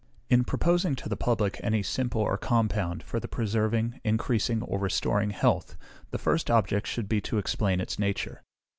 [0.31, 5.29] In proposing to the public any simple or compound, for the preserving, increasing, or restoring
[5.29, 5.77] health,
[6.09, 8.41] the first object should be to explain its nature.